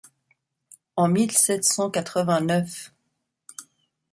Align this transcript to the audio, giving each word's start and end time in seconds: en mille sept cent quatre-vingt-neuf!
en 0.95 1.07
mille 1.09 1.31
sept 1.31 1.63
cent 1.63 1.91
quatre-vingt-neuf! 1.91 2.91